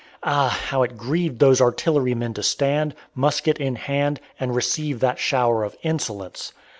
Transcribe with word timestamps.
Ah! 0.23 0.47
how 0.69 0.81
it 0.81 0.97
grieved 0.97 1.37
those 1.37 1.61
artillerymen 1.61 2.33
to 2.33 2.41
stand, 2.41 2.95
musket 3.13 3.59
in 3.59 3.75
hand, 3.75 4.19
and 4.39 4.55
receive 4.55 4.99
that 4.99 5.19
shower 5.19 5.63
of 5.63 5.75
insolence. 5.83 6.53